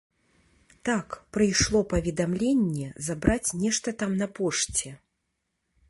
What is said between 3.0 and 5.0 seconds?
забраць нешта там на пошце.